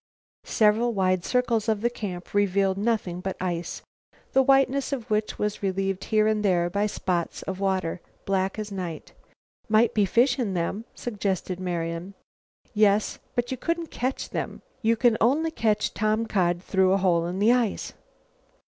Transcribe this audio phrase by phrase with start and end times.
[0.49, 3.83] Several wide circles of the camp revealed nothing but ice,
[4.33, 8.71] the whiteness of which was relieved here and there by spots of water, black as
[8.71, 9.13] night.
[9.69, 12.15] "Might be fish in them," suggested Marian.
[12.73, 14.63] "Yes, but you couldn't catch them.
[14.81, 17.93] You can only catch tomcod through a hole in the ice."